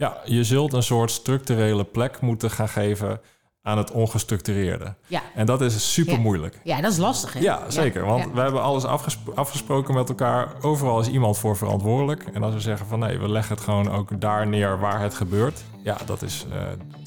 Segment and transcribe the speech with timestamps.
[0.00, 3.20] Ja, je zult een soort structurele plek moeten gaan geven
[3.62, 4.94] aan het ongestructureerde.
[5.06, 5.22] Ja.
[5.34, 6.60] En dat is super moeilijk.
[6.64, 7.40] Ja, dat is lastig, hè?
[7.40, 8.04] Ja, zeker.
[8.04, 8.30] Want ja.
[8.30, 10.52] we hebben alles afgespro- afgesproken met elkaar.
[10.60, 12.24] Overal is iemand voor verantwoordelijk.
[12.32, 15.14] En als we zeggen van nee, we leggen het gewoon ook daar neer waar het
[15.14, 15.64] gebeurt.
[15.82, 16.62] Ja, dat is, eh,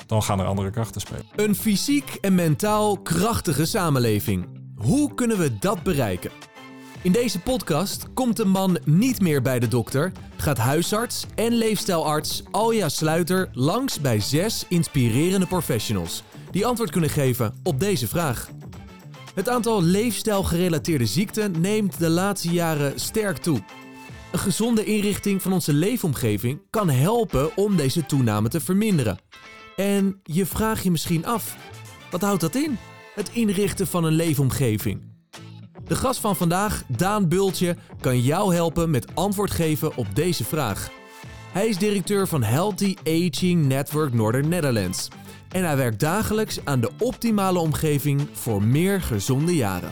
[0.06, 1.26] dan gaan er andere krachten spelen.
[1.36, 4.48] Een fysiek en mentaal krachtige samenleving.
[4.76, 6.32] Hoe kunnen we dat bereiken?
[7.04, 12.44] In deze podcast komt de man niet meer bij de dokter, gaat huisarts en leefstijlarts
[12.52, 18.50] Alja Sluiter langs bij zes inspirerende professionals die antwoord kunnen geven op deze vraag.
[19.36, 23.64] Het aantal leefstijlgerelateerde ziekten neemt de laatste jaren sterk toe.
[24.32, 29.18] Een gezonde inrichting van onze leefomgeving kan helpen om deze toename te verminderen.
[29.76, 31.58] En je vraagt je misschien af,
[32.12, 32.78] wat houdt dat in?
[33.16, 35.13] Het inrichten van een leefomgeving.
[35.88, 40.92] De gast van vandaag, Daan Bultje, kan jou helpen met antwoord geven op deze vraag.
[41.52, 45.08] Hij is directeur van Healthy Aging Network Northern Netherlands.
[45.50, 49.92] En hij werkt dagelijks aan de optimale omgeving voor meer gezonde jaren.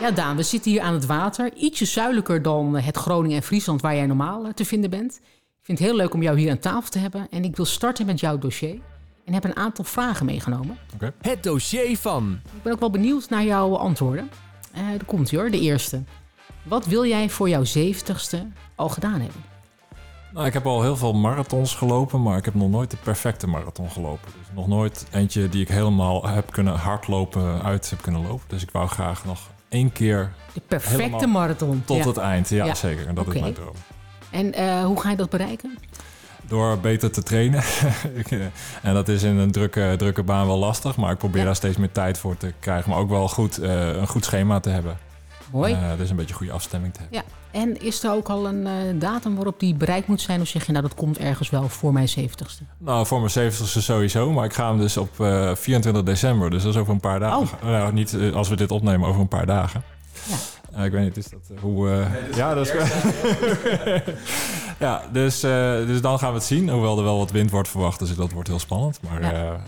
[0.00, 1.54] Ja, Daan, we zitten hier aan het water.
[1.54, 5.20] Ietsje zuidelijker dan het Groningen en Friesland waar jij normaal eh, te vinden bent.
[5.22, 7.26] Ik vind het heel leuk om jou hier aan tafel te hebben.
[7.30, 8.78] En ik wil starten met jouw dossier.
[9.24, 10.78] En heb een aantal vragen meegenomen.
[11.20, 14.30] Het dossier van Ik ben ook wel benieuwd naar jouw antwoorden.
[14.74, 16.02] Eh daar komt hoor, de eerste.
[16.62, 19.44] Wat wil jij voor jouw zeventigste al gedaan hebben?
[20.32, 23.46] Nou, ik heb al heel veel marathons gelopen, maar ik heb nog nooit de perfecte
[23.46, 24.32] marathon gelopen.
[24.38, 28.44] Dus nog nooit eentje die ik helemaal heb kunnen hardlopen uit heb kunnen lopen.
[28.48, 31.82] Dus ik wou graag nog één keer De perfecte marathon.
[31.84, 32.06] tot Ja.
[32.06, 32.48] het eind.
[32.48, 32.74] Ja, Ja.
[32.74, 33.06] zeker.
[33.06, 33.74] En dat is mijn droom.
[34.30, 35.78] En eh, hoe ga je dat bereiken?
[36.54, 37.62] Door beter te trainen.
[38.30, 38.38] Eh,
[38.82, 41.44] en dat is in een drukke, drukke baan wel lastig, maar ik probeer Ja.
[41.46, 42.90] daar steeds meer tijd voor te krijgen.
[42.90, 44.98] Maar ook wel goed, eh, een goed schema te hebben.
[45.52, 45.72] Mooi.
[45.72, 47.18] Eh, dus een beetje goede afstemming te hebben.
[47.18, 47.24] Ja,
[47.60, 50.40] en is er ook al een datum waarop die bereikt moet zijn?
[50.40, 52.62] Of zeg je, nou dat komt ergens wel voor mijn zeventigste?
[52.78, 56.50] Nou, voor mijn 70ste sowieso, maar ik ga hem dus op eh, 24 december.
[56.50, 57.38] Dus dat is over een paar dagen.
[57.38, 57.62] Oh.
[57.62, 59.82] Nou, niet als we dit opnemen, over een paar dagen.
[60.28, 60.36] Ja.
[60.82, 61.90] Ik weet niet, is dat eh, hoe...
[61.90, 62.72] eh, ja, dat is...
[64.78, 65.50] ja, dus, eh,
[65.86, 66.68] dus dan gaan we het zien.
[66.68, 69.00] Hoewel er wel wat wind wordt verwacht, dus dat wordt heel spannend.
[69.02, 69.32] Maar, Ja.
[69.32, 69.58] eh, nee,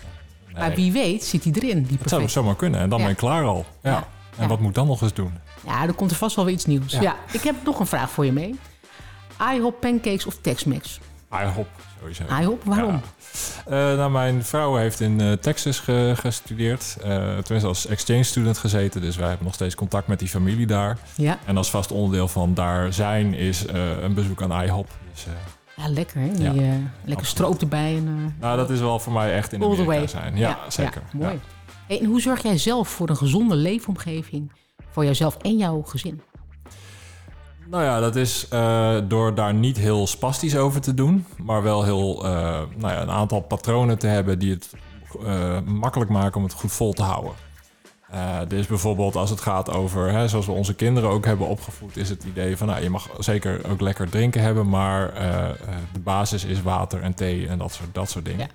[0.59, 2.81] Maar wie weet zit hij erin, die het zou zomaar kunnen.
[2.81, 3.05] En dan Ja.
[3.05, 3.65] ben ik klaar al.
[3.83, 3.91] Ja.
[3.91, 3.97] Ja.
[4.37, 4.47] En Ja.
[4.49, 5.33] wat moet ik dan nog eens doen?
[5.67, 6.93] Ja, er komt er vast wel weer iets nieuws.
[6.93, 7.03] Ja.
[7.03, 7.17] Ja.
[7.33, 8.59] ik heb nog een vraag voor je mee.
[9.55, 11.01] IHOP pancakes of Tex-Mex?
[11.33, 11.69] IHOP,
[12.01, 12.59] sowieso.
[12.65, 12.93] Waarom?
[12.93, 13.01] Ja.
[13.91, 16.97] Eh, nou, mijn vrouw heeft in eh, Texas ge- gestudeerd.
[17.03, 19.01] Eh tenminste als exchange student gezeten.
[19.01, 20.99] Dus wij hebben nog steeds contact met die familie daar.
[21.17, 23.65] Ja, En als vast onderdeel van daar zijn is
[24.03, 24.89] een bezoek aan IHOP.
[25.13, 25.25] Dus,
[25.77, 26.33] ja lekker hè?
[26.33, 27.27] Die, Ja, lekker absoluut.
[27.27, 27.97] stroop erbij.
[27.97, 30.07] En, nou, dat is wel voor mij echt in Amerika way.
[30.07, 30.37] zijn.
[30.37, 31.03] Ja, zeker.
[31.13, 31.33] Ja, mooi.
[31.33, 31.39] Ja.
[31.87, 34.53] Hey, en hoe zorg jij zelf voor een gezonde leefomgeving
[34.91, 36.21] voor jouzelf en jouw gezin?
[37.71, 41.27] Nou ja, dat is eh, door daar niet heel spastisch over te doen.
[41.43, 42.31] Maar wel heel, eh,
[42.77, 44.71] nou ja, een aantal patronen te hebben die het
[45.25, 47.33] eh, makkelijk maken om het goed vol te houden.
[48.11, 51.97] Eh, dus bijvoorbeeld als het gaat over, hè, zoals we onze kinderen ook hebben opgevoed,
[51.97, 55.55] is het idee van, nou, je mag zeker ook lekker drinken hebben, maar eh, eh,
[55.93, 58.49] de basis is water en thee en dat soort, dat soort dingen.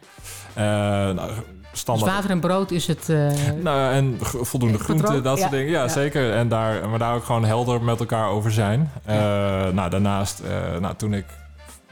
[0.54, 1.32] Eh, nou,
[1.72, 2.12] Dus standaard.
[2.12, 3.08] water en brood is het...
[3.08, 5.24] Nou, ja, en voldoende groenten, patroon?
[5.24, 5.58] dat soort Ja.
[5.58, 5.72] dingen.
[5.72, 5.88] Ja, Ja.
[5.88, 6.34] zeker.
[6.34, 8.92] En daar, maar daar ook gewoon helder met elkaar over zijn.
[9.74, 10.42] Nou, daarnaast,
[10.80, 11.26] nou, toen ik...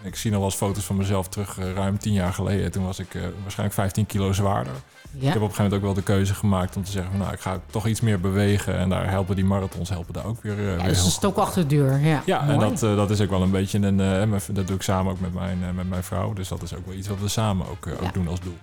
[0.01, 2.71] Ik zie nog wel eens foto's van mezelf terug, ruim tien jaar geleden.
[2.71, 3.07] Toen was ik
[3.41, 4.73] waarschijnlijk 15 kilo zwaarder.
[5.13, 7.11] Ik heb op een gegeven moment ook wel de keuze gemaakt om te zeggen...
[7.11, 8.77] Van, nou, ik ga toch iets meer bewegen.
[8.77, 11.25] En daar helpen die marathons helpen daar ook weer, ja, weer dus heel het is
[11.25, 11.99] ook achter de deur.
[11.99, 12.53] Ja, ja, mooi.
[12.53, 13.99] en dat, eh, dat is ook wel een beetje een...
[13.99, 16.33] eh, dat doe ik samen ook met mijn, met mijn vrouw.
[16.33, 18.05] Dus dat is ook wel iets wat we samen ook, Ja.
[18.07, 18.57] ook doen als doel.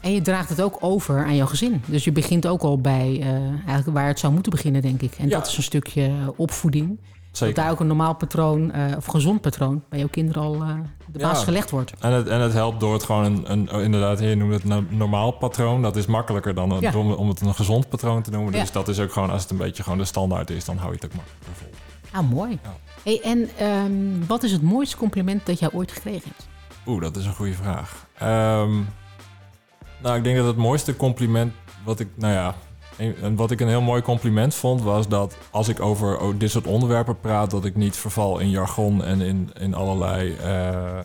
[0.00, 1.82] En je draagt het ook over aan jouw gezin.
[1.86, 3.20] Dus je begint ook al bij
[3.66, 5.14] eigenlijk waar het zou moeten beginnen, denk ik.
[5.18, 6.98] En dat is een stukje opvoeding.
[7.32, 7.54] Zeker.
[7.54, 10.68] Dat daar ook een normaal patroon, eh, of gezond patroon, bij jouw kinderen al eh,
[11.12, 11.28] de Ja.
[11.28, 11.92] basis gelegd wordt.
[11.98, 13.44] En het, en het helpt door het gewoon een,
[13.74, 15.82] een inderdaad, je noemt het een normaal patroon.
[15.82, 16.96] Dat is makkelijker dan een, Ja.
[16.96, 18.52] om, om het een gezond patroon te noemen.
[18.52, 18.60] Ja.
[18.60, 20.88] Dus dat is ook gewoon, als het een beetje gewoon de standaard is, dan hou
[20.88, 21.70] je het ook makkelijker vol.
[22.20, 22.58] Ah, mooi.
[23.02, 26.48] Hey, en ehm, wat is het mooiste compliment dat jij ooit gekregen hebt?
[26.86, 28.06] Oeh, dat is een goede vraag.
[28.18, 28.72] Ehm,
[30.02, 31.52] nou, ik denk dat het mooiste compliment
[31.84, 32.54] wat ik, nou ja,
[32.96, 36.50] en wat ik een heel mooi compliment vond, was dat als ik over oh, dit
[36.50, 41.04] soort onderwerpen praat, dat ik niet verval in jargon en in, in allerlei eh, eh,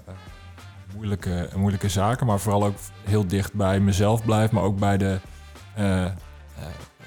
[0.95, 5.19] moeilijke, moeilijke zaken, maar vooral ook heel dicht bij mezelf blijf, maar ook bij de,
[5.75, 6.05] eh,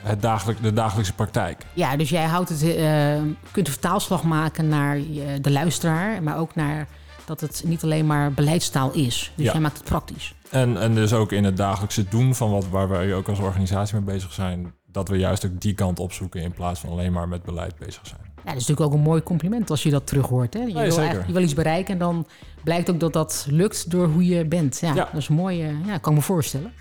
[0.02, 1.62] het dagelijk, de dagelijkse praktijk.
[1.72, 4.98] Ja, dus jij houdt het, eh, kunt een vertaalslag maken naar
[5.40, 6.88] de luisteraar, maar ook naar
[7.30, 9.32] dat het niet alleen maar beleidstaal is.
[9.36, 9.52] Dus Ja.
[9.52, 10.34] jij maakt het praktisch.
[10.50, 13.94] En, en dus ook in het dagelijkse doen van wat, waar wij ook als organisatie
[13.96, 17.28] mee bezig zijn, dat we juist ook die kant opzoeken in plaats van alleen maar
[17.28, 18.20] met beleid bezig zijn.
[18.24, 20.54] Ja, dat is natuurlijk ook een mooi compliment als je dat terug hoort.
[20.54, 20.60] Hè?
[20.60, 20.90] Je, Nee,
[21.26, 22.26] wil je iets bereiken en dan
[22.64, 24.78] blijkt ook dat dat lukt door hoe je bent.
[24.80, 25.04] Ja, Ja.
[25.04, 25.62] dat is mooi.
[25.62, 26.72] eh, ja, kan me voorstellen.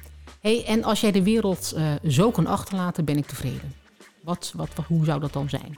[0.41, 3.73] Hey, en als jij de wereld eh, zo kan achterlaten, ben ik tevreden.
[4.23, 5.77] Wat, wat, wat, hoe zou dat dan zijn?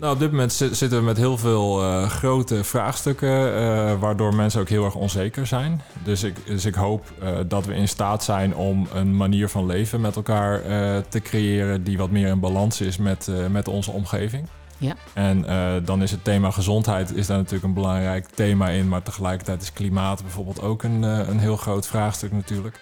[0.00, 4.34] Nou, op dit moment zi- zitten we met heel veel eh, grote vraagstukken, eh, waardoor
[4.34, 5.80] mensen ook heel erg onzeker zijn.
[6.04, 9.66] Dus ik, dus ik hoop eh, dat we in staat zijn om een manier van
[9.66, 10.62] leven met elkaar
[11.08, 14.46] te creëren die wat meer in balans is met, met onze omgeving.
[14.78, 14.94] Ja.
[15.12, 15.44] En
[15.84, 19.72] dan is het thema gezondheid is daar natuurlijk een belangrijk thema in, maar tegelijkertijd is
[19.72, 22.80] klimaat bijvoorbeeld ook een, een heel groot vraagstuk natuurlijk.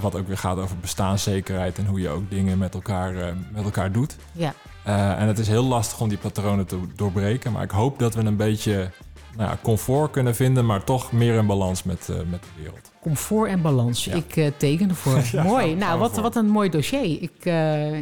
[0.00, 3.12] Wat ook weer gaat over bestaanszekerheid en hoe je ook dingen met elkaar,
[3.52, 4.16] met elkaar doet.
[4.32, 4.54] Ja,
[4.84, 7.52] Eh, en het is heel lastig om die patronen te doorbreken.
[7.52, 8.90] Maar ik hoop dat we een beetje
[9.36, 12.90] nou ja, comfort kunnen vinden, maar toch meer in balans met, eh, met de wereld.
[13.00, 14.04] comfort en balans.
[14.04, 14.14] Ja.
[14.14, 15.20] Ik eh, teken ervoor.
[15.32, 15.68] Ja, mooi.
[15.68, 17.22] gaan Nou, wat, wat een mooi dossier.
[17.22, 17.44] Ik,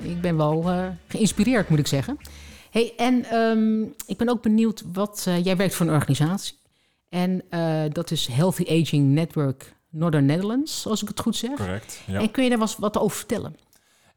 [0.02, 0.64] ik ben wel
[1.08, 2.18] geïnspireerd, moet ik zeggen.
[2.70, 5.28] Hey, en ehm, ik ben ook benieuwd wat...
[5.42, 6.54] jij werkt voor een organisatie.
[7.08, 7.42] En
[7.92, 11.56] dat is Healthy Aging Network Northern Netherlands, als ik het goed zeg.
[11.56, 12.00] Correct.
[12.06, 13.56] Ja, En kun je daar wat over vertellen?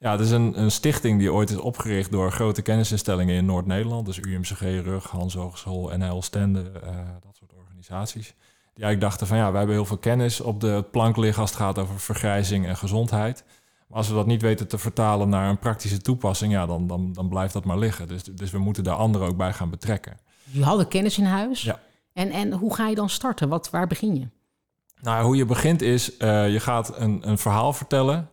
[0.04, 4.06] Ja het is een, een stichting die ooit is opgericht door grote kennisinstellingen in Noord-Nederland.
[4.06, 8.34] Dus UMCG, RUG, Hans Hogeschool, NL Stende, eh, dat soort organisaties.
[8.74, 11.52] Die eigenlijk dachten van ja, wij hebben heel veel kennis op de plank liggen als
[11.52, 13.44] het gaat over vergrijzing en gezondheid.
[13.88, 17.14] Maar als we dat niet weten te vertalen naar een praktische toepassing, ja, dan, dan,
[17.14, 18.08] dan blijft dat maar liggen.
[18.08, 20.18] Dus, dus we moeten daar anderen ook bij gaan betrekken.
[20.44, 21.62] Je hadden kennis in huis.
[21.62, 21.80] Ja.
[22.14, 23.50] En, en hoe ga je dan starten?
[23.50, 24.28] Wat, waar begin je?
[25.02, 28.30] Nou, hoe je begint is, eh, je gaat een, een verhaal vertellen.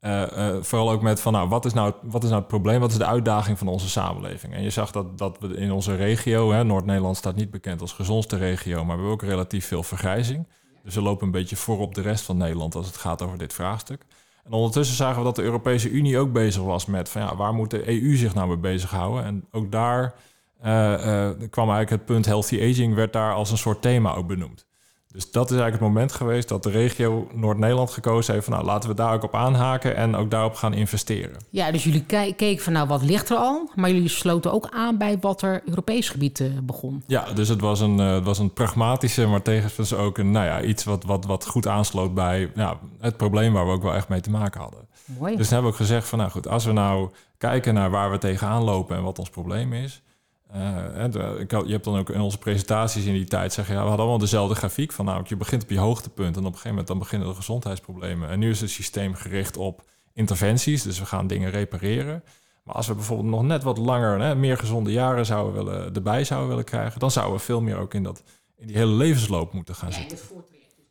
[0.00, 2.80] Eh, eh, vooral ook met van, nou, wat is nou, wat is nou het probleem?
[2.80, 4.54] Wat is de uitdaging van onze samenleving?
[4.54, 8.36] En je zag dat, dat we in onze regio, Noord-Nederland staat niet bekend als gezondste
[8.36, 10.46] regio, maar we hebben ook relatief veel vergrijzing.
[10.84, 13.38] Dus we lopen een beetje voor op de rest van Nederland als het gaat over
[13.38, 14.04] dit vraagstuk.
[14.44, 17.54] En ondertussen zagen we dat de Europese Unie ook bezig was met van ja, waar
[17.54, 19.24] moet de EU zich nou mee bezighouden?
[19.24, 20.14] En ook daar
[20.60, 24.67] eh, kwam eigenlijk het punt healthy aging werd daar als een soort thema ook benoemd.
[25.12, 28.66] Dus dat is eigenlijk het moment geweest dat de regio Noord-Nederland gekozen heeft van nou
[28.66, 31.36] laten we daar ook op aanhaken en ook daarop gaan investeren.
[31.50, 33.70] Ja, dus jullie ke- keken van nou, wat ligt er al?
[33.74, 37.02] Maar jullie sloten ook aan bij wat er Europees gebied eh, begon.
[37.06, 40.62] Ja, dus het was een, het was een pragmatische, maar tevens ook een, nou ja,
[40.62, 44.08] iets wat, wat, wat goed aansloot bij ja, het probleem waar we ook wel echt
[44.08, 44.86] mee te maken hadden.
[45.04, 45.36] Mooi.
[45.36, 48.10] Dus toen hebben we ook gezegd van nou goed, als we nou kijken naar waar
[48.10, 50.02] we tegenaan lopen en wat ons probleem is.
[50.50, 53.80] Eh, ik had- je hebt dan ook in onze presentaties in die tijd zeggen, ja,
[53.80, 56.50] we hadden allemaal dezelfde grafiek van nou, je begint op je hoogtepunt en op een
[56.52, 58.28] gegeven moment dan beginnen de gezondheidsproblemen.
[58.28, 59.82] En nu is het systeem gericht op
[60.14, 62.22] interventies, dus we gaan dingen repareren.
[62.64, 66.24] Maar als we bijvoorbeeld nog net wat langer, hè, meer gezonde jaren zouden willen, erbij
[66.24, 68.22] zouden willen krijgen, dan zouden we veel meer ook in, dat,
[68.56, 70.18] in die hele levensloop moeten gaan zitten.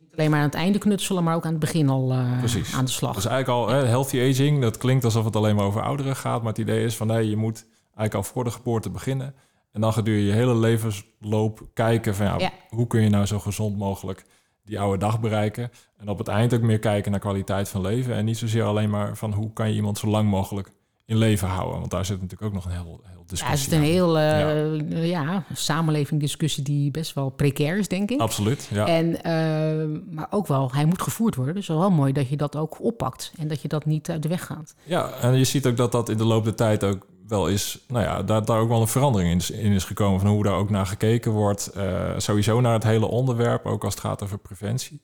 [0.00, 2.74] Niet alleen maar aan het einde knutselen, maar ook aan het begin al eh, Precies.
[2.74, 3.14] aan de slag.
[3.14, 6.38] Dus eigenlijk al hè, healthy aging, dat klinkt alsof het alleen maar over ouderen gaat.
[6.42, 9.34] Maar het idee is van nee, je moet eigenlijk al voor de geboorte beginnen.
[9.72, 12.50] En dan gedurende je hele levensloop kijken van ja, Ja.
[12.68, 14.24] hoe kun je nou zo gezond mogelijk
[14.64, 15.70] die oude dag bereiken.
[15.96, 18.14] En op het eind ook meer kijken naar kwaliteit van leven.
[18.14, 20.70] En niet zozeer alleen maar van hoe kan je iemand zo lang mogelijk
[21.04, 21.78] in leven houden.
[21.78, 24.18] Want daar zit natuurlijk ook nog een heel, heel Ja, discussie het is een heel
[24.18, 25.44] eh, ja.
[25.54, 28.20] samenleving discussie die best wel precair is, denk ik.
[28.20, 28.86] Absoluut, ja.
[28.86, 31.54] En, eh, maar ook wel, hij moet gevoerd worden.
[31.54, 34.28] Dus wel mooi dat je dat ook oppakt en dat je dat niet uit de
[34.28, 34.74] weg gaat.
[34.84, 37.84] Ja, en je ziet ook dat dat in de loop der tijd ook wel is,
[37.88, 40.42] nou ja, daar, daar ook wel een verandering in is, in is gekomen van hoe
[40.42, 41.66] daar ook naar gekeken wordt.
[41.66, 45.02] Eh, sowieso naar het hele onderwerp, ook als het gaat over preventie.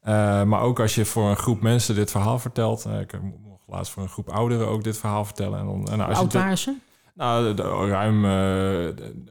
[0.00, 2.84] Eh, maar ook als je voor een groep mensen dit verhaal vertelt.
[2.84, 5.58] eh, ik mocht laatst voor een groep ouderen ook dit verhaal vertellen.
[5.58, 6.74] En dan, en nou, als oud waren ze?
[7.14, 8.22] nou, de, de- ruim.
[8.22, 9.24] de,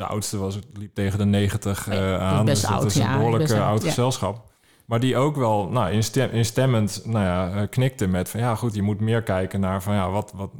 [0.00, 2.44] de oudste was, liep tegen de 90 Oh ja, eh, dat is aan.
[2.44, 3.88] best dus dat oud, is een ja, behoorlijk eh, oud, ja.
[3.88, 4.48] gezelschap.
[4.86, 8.82] Maar die ook wel nou, instem, instemmend nou ja, knikte met van ja, goed, je
[8.82, 10.50] moet meer kijken naar van ja, wat, wat,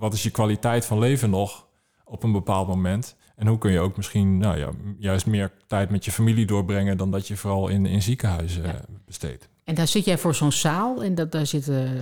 [0.00, 1.66] wat is je kwaliteit van leven nog
[2.04, 3.16] op een bepaald moment?
[3.36, 6.96] En hoe kun je ook misschien nou ja, juist meer tijd met je familie doorbrengen
[6.96, 8.74] dan dat je vooral in, in ziekenhuizen eh,
[9.06, 9.48] besteedt.
[9.64, 11.92] En daar zit jij voor zo'n zaal en dat, daar zitten eh,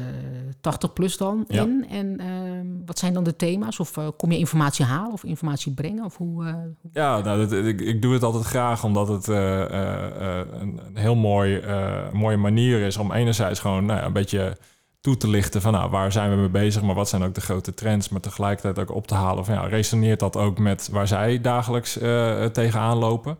[0.60, 1.62] 80 plus dan Ja.
[1.62, 1.86] in.
[1.90, 3.80] En ehm, wat zijn dan de thema's?
[3.80, 6.04] Of eh, kom je informatie halen of informatie brengen?
[6.04, 9.28] Of hoe, eh, hoe- Ja, nou, dat, ik, ik doe het altijd graag omdat het
[9.28, 14.06] eh, eh, eh, een, heel mooi, eh, mooie manier is om enerzijds gewoon nou ja,
[14.06, 14.56] een beetje
[15.00, 17.40] toe te lichten van nou, waar zijn we mee bezig, maar wat zijn ook de
[17.40, 21.06] grote trends, maar tegelijkertijd ook op te halen van ja, resoneert dat ook met waar
[21.06, 23.38] zij dagelijks eh, tegenaan lopen.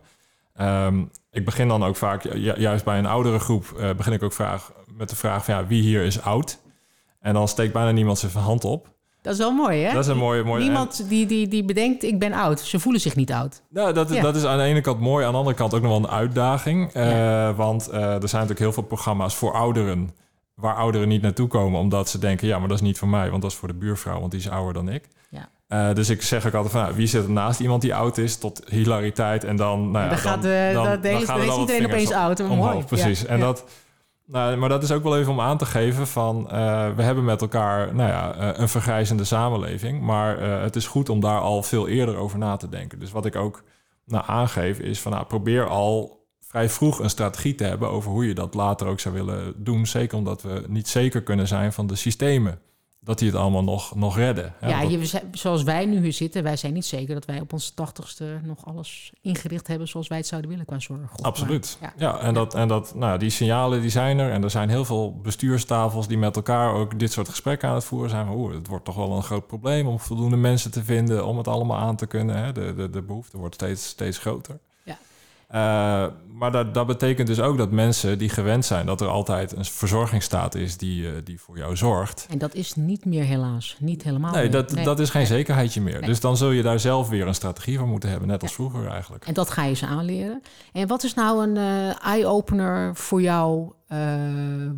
[0.55, 4.23] Ehm, ik begin dan ook vaak, ju- juist bij een oudere groep, eh, begin ik
[4.23, 6.59] ook vraag, met de vraag van ja, wie hier is oud?
[7.19, 8.87] En dan steekt bijna niemand zijn hand op.
[9.21, 9.93] Dat is wel mooi, hè?
[9.93, 10.43] Dat is een mooie...
[10.43, 12.59] mooie Niemand die, die, die bedenkt, ik ben oud.
[12.59, 13.61] Ze voelen zich niet oud.
[13.69, 14.21] Nou, dat, Ja.
[14.21, 16.09] dat is aan de ene kant mooi, aan de andere kant ook nog wel een
[16.09, 16.91] uitdaging.
[16.93, 17.55] Eh.
[17.55, 20.09] Want er zijn natuurlijk heel veel programma's voor ouderen...
[20.59, 22.47] waar ouderen niet naartoe komen omdat ze denken...
[22.47, 24.39] ja, maar dat is niet voor mij, want dat is voor de buurvrouw, want die
[24.39, 25.07] is ouder dan ik.
[25.29, 25.49] Ja.
[25.67, 28.17] Eh, dus ik zeg ook altijd van, nou, wie zit er naast iemand die oud
[28.17, 29.43] is, tot hilariteit.
[29.43, 32.39] En dan, nou ja, dan gaat de, dan, dan, er is iedereen opeens oud.
[32.39, 32.85] omhoog, mooi.
[32.85, 33.21] precies.
[33.21, 33.43] Ja, En ja.
[33.43, 33.65] dat,
[34.25, 36.49] nou, maar dat is ook wel even om aan te geven van...
[36.49, 40.01] eh, we hebben met elkaar nou ja, eh, een vergrijzende samenleving...
[40.01, 42.99] maar het is goed om daar al veel eerder over na te denken.
[42.99, 43.63] Dus wat ik ook
[44.05, 45.11] nou, aangeef is van...
[45.11, 46.18] Nou, probeer al
[46.49, 47.89] vrij vroeg een strategie te hebben...
[47.89, 49.87] over hoe je dat later ook zou willen doen.
[49.87, 52.59] Zeker omdat we niet zeker kunnen zijn van de systemen...
[52.99, 54.53] dat die het allemaal nog, nog redden.
[54.59, 54.69] hè.
[54.69, 57.73] Ja, je, zoals wij nu hier zitten, wij zijn niet zeker dat wij op onze
[57.73, 61.21] tachtigste nog alles ingericht hebben zoals wij het zouden willen qua zorg.
[61.21, 61.77] Absoluut.
[61.97, 64.31] Ja, en, dat, en dat, nou, die signalen die zijn er.
[64.31, 67.83] En er zijn heel veel bestuurstafels die met elkaar ook dit soort gesprekken aan het
[67.83, 68.29] voeren zijn.
[68.29, 71.47] Oeh, het wordt toch wel een groot probleem om voldoende mensen te vinden om het
[71.47, 72.35] allemaal aan te kunnen.
[72.43, 72.51] Hè?
[72.51, 74.59] De, de, de behoefte wordt steeds, steeds groter.
[75.49, 79.55] Eh, maar dat, dat betekent dus ook dat mensen die gewend zijn dat er altijd
[79.57, 82.27] een verzorgingsstaat is die, eh, die voor jou zorgt.
[82.29, 83.75] En dat is niet meer helaas.
[83.79, 84.51] Niet helemaal Nee, meer.
[84.51, 84.83] dat, Nee.
[84.83, 85.99] dat is geen zekerheidje meer.
[85.99, 86.09] Nee.
[86.09, 88.87] Dus dan zul je daar zelf weer een strategie voor moeten hebben, net als vroeger
[88.87, 89.25] eigenlijk.
[89.25, 90.41] En dat ga je ze aanleren.
[90.73, 93.71] En wat is nou een eh, eye-opener voor jou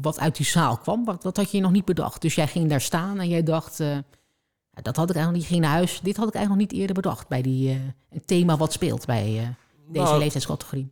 [0.01, 1.05] wat uit die zaal kwam?
[1.05, 2.21] Wat, wat had je nog niet bedacht?
[2.21, 3.77] Dus jij ging daar staan en jij dacht...
[4.81, 5.45] dat had ik eigenlijk niet.
[5.45, 5.99] Ging naar huis.
[6.03, 7.69] Dit had ik eigenlijk nog niet eerder bedacht bij die,
[8.09, 9.47] een thema wat speelt bij eh,
[9.91, 10.91] deze Nou, leeftijdscategorie.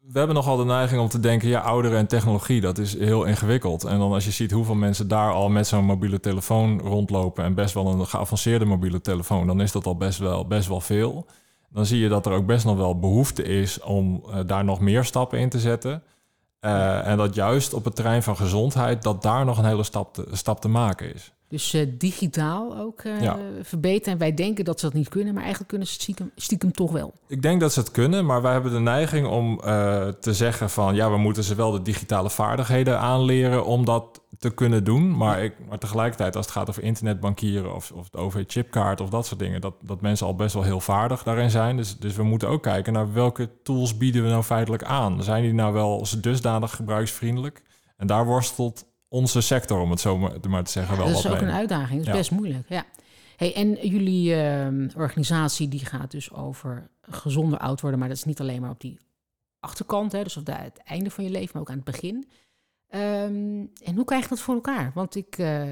[0.00, 3.24] We hebben nogal de neiging om te denken, ja, ouderen en technologie, dat is heel
[3.24, 3.84] ingewikkeld.
[3.84, 7.54] En dan als je ziet hoeveel mensen daar al met zo'n mobiele telefoon rondlopen en
[7.54, 11.26] best wel een geavanceerde mobiele telefoon, dan is dat al best wel, best wel veel.
[11.70, 14.80] Dan zie je dat er ook best nog wel behoefte is om eh, daar nog
[14.80, 16.02] meer stappen in te zetten.
[16.60, 20.14] Eh, en dat juist op het terrein van gezondheid, dat daar nog een hele stap
[20.14, 21.32] te, stap te maken is.
[21.48, 23.38] Dus eh, digitaal ook eh, Ja.
[23.62, 24.12] verbeteren.
[24.12, 26.72] En wij denken dat ze dat niet kunnen, maar eigenlijk kunnen ze het stiekem, stiekem
[26.72, 27.12] toch wel.
[27.26, 30.70] Ik denk dat ze het kunnen, maar wij hebben de neiging om eh, te zeggen
[30.70, 35.16] van ja, we moeten ze wel de digitale vaardigheden aanleren om dat te kunnen doen.
[35.16, 39.26] Maar, ik, maar tegelijkertijd, als het gaat over internetbankieren of, of de OV-chipkaart of dat
[39.26, 41.76] soort dingen, dat, dat mensen al best wel heel vaardig daarin zijn.
[41.76, 45.22] Dus, dus we moeten ook kijken naar welke tools bieden we nou feitelijk aan.
[45.22, 47.62] Zijn die nou wel dusdanig gebruiksvriendelijk?
[47.96, 51.32] En daar worstelt onze sector, om het zo maar, te zeggen, wel dat is ook
[51.32, 51.42] mee.
[51.42, 51.98] een uitdaging.
[51.98, 52.68] Dat is best moeilijk.
[52.68, 52.84] Ja.
[53.36, 58.24] Hey, en jullie ehm, organisatie die gaat dus over gezonder oud worden, maar dat is
[58.24, 58.98] niet alleen maar op die
[59.60, 62.28] achterkant, hè, dus op de, het einde van je leven, maar ook aan het begin.
[62.88, 64.90] Ehm, en hoe krijg je dat voor elkaar?
[64.94, 65.62] Want ik eh,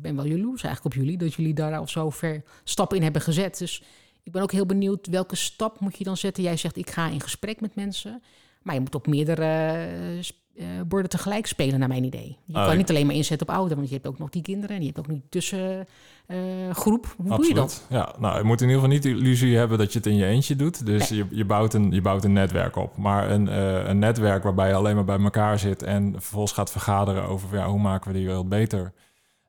[0.00, 3.22] ben wel jaloers eigenlijk op jullie, dat jullie daar al zo ver stappen in hebben
[3.22, 3.58] gezet.
[3.58, 3.82] Dus
[4.22, 6.42] ik ben ook heel benieuwd, welke stap moet je dan zetten?
[6.42, 8.22] Jij zegt, ik ga in gesprek met mensen,
[8.62, 10.22] maar je moet op meerdere
[10.60, 12.36] eh, borden tegelijk spelen, naar mijn idee.
[12.44, 14.42] Je Ah, kan niet alleen maar inzetten op ouderen, want je hebt ook nog die
[14.42, 17.14] kinderen en je hebt ook die tussengroep.
[17.16, 17.86] Hoe doe je dat?
[17.88, 20.16] Ja, nou, je moet in ieder geval niet de illusie hebben dat je het in
[20.16, 20.86] je eentje doet.
[20.86, 22.96] Dus je, je, bouwt een, je bouwt een netwerk op.
[22.96, 26.70] Maar een, eh, een netwerk waarbij je alleen maar bij elkaar zit en vervolgens gaat
[26.70, 28.92] vergaderen over ja, hoe maken we die wereld beter,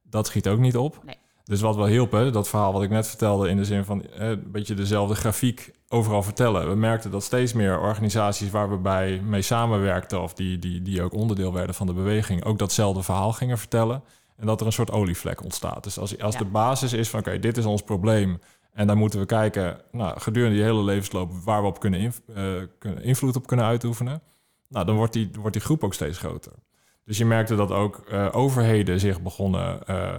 [0.04, 1.02] dat schiet ook niet op.
[1.06, 1.16] Nee.
[1.44, 4.04] Dus wat wel hielp, hè, dat verhaal wat ik net vertelde, in de zin van
[4.14, 6.70] een beetje dezelfde grafiek overal vertellen.
[6.70, 11.02] We merkten dat steeds meer organisaties waar we bij mee samenwerkten, of die, die, die
[11.04, 14.04] ook onderdeel werden van de beweging, ook datzelfde verhaal gingen vertellen.
[14.38, 15.84] En dat er een soort olievlek ontstaat.
[15.84, 16.40] Dus als, als Ja.
[16.40, 18.40] de basis is van oké, dit is ons probleem.
[18.74, 22.18] En daar moeten we kijken, nou, gedurende die hele levensloop, waar we op kunnen, inv-
[22.36, 22.44] eh,
[22.80, 24.22] kunnen invloed op kunnen uitoefenen.
[24.70, 26.52] Nou, dan wordt die, wordt die groep ook steeds groter.
[27.06, 30.16] Dus je merkte dat ook eh, overheden zich begonnen, eh,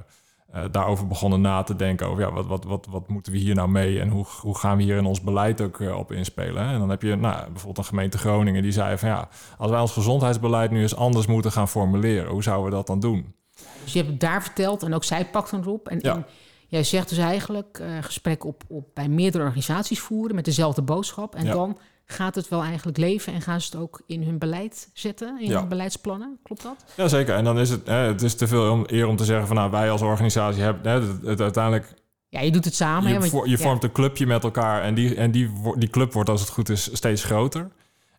[0.53, 2.07] eh, daarover begonnen na te denken.
[2.07, 4.77] Over ja, wat, wat, wat, wat moeten we hier nou mee en hoe, hoe gaan
[4.77, 6.67] we hier in ons beleid ook eh, op inspelen?
[6.67, 6.73] Hè?
[6.73, 9.29] En dan heb je nou, bijvoorbeeld een gemeente Groningen die zei van ja,
[9.59, 13.01] als wij ons gezondheidsbeleid nu eens anders moeten gaan formuleren, hoe zouden we dat dan
[13.01, 13.35] doen?
[13.83, 15.89] Dus je hebt het daar verteld en ook zij pakten erop.
[15.89, 16.15] En, Ja.
[16.15, 16.27] en
[16.67, 21.35] jij zegt dus eigenlijk eh gesprek op, op, bij meerdere organisaties voeren met dezelfde boodschap.
[21.35, 21.53] En Ja.
[21.53, 21.79] dan
[22.13, 25.49] gaat het wel eigenlijk leven en gaan ze het ook in hun beleid zetten, in
[25.49, 25.59] Ja.
[25.59, 26.39] hun beleidsplannen.
[26.43, 26.85] Klopt dat?
[26.97, 29.47] Jazeker, en dan is het, hè, het is te veel om, eer om te zeggen
[29.47, 31.95] van nou, wij als organisatie hebben hè, het, het uiteindelijk
[32.29, 33.03] Ja, je doet het samen.
[33.07, 33.57] hè, je, want- vo- je ja.
[33.57, 36.69] vormt een clubje met elkaar en, die, en die, die club wordt als het goed
[36.69, 37.71] is steeds groter.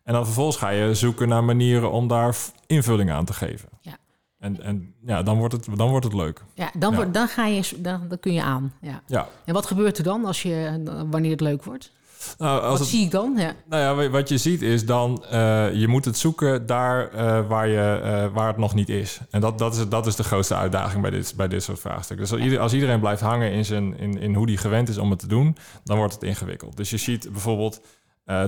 [0.04, 2.36] En dan vervolgens ga je zoeken naar manieren om daar
[2.66, 3.68] invulling aan te geven.
[3.80, 3.96] Ja.
[4.38, 6.40] En, en ja, dan wordt het, dan wordt het leuk.
[6.54, 6.96] Ja, dan, Ja.
[6.96, 8.72] Wordt, dan, ga je, dan, dan kun je aan.
[8.80, 9.02] Ja.
[9.06, 9.28] Ja.
[9.44, 11.92] En wat gebeurt er dan als je, wanneer het leuk wordt?
[12.38, 13.34] Nou, als wat het, zie ik dan?
[13.36, 13.52] Ja.
[13.68, 17.46] nou ja, wa- wat je ziet is dan, eh, je moet het zoeken daar eh,
[17.48, 19.18] waar, je, eh, waar het nog niet is.
[19.30, 22.26] En dat, dat, is, dat is de grootste uitdaging bij dit, bij dit soort vraagstukken.
[22.26, 24.98] Dus als, ieder- als iedereen blijft hangen in, zijn, in, in hoe die gewend is
[24.98, 26.76] om het te doen, dan wordt het ingewikkeld.
[26.76, 27.80] Dus je ziet bijvoorbeeld,